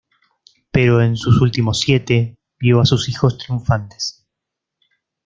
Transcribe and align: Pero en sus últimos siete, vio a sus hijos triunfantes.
Pero 0.71 0.99
en 1.03 1.15
sus 1.15 1.39
últimos 1.43 1.79
siete, 1.81 2.35
vio 2.57 2.81
a 2.81 2.87
sus 2.87 3.07
hijos 3.07 3.37
triunfantes. 3.37 4.25